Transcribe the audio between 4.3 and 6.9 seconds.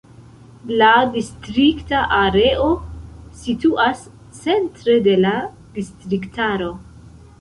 centre de la distriktaro.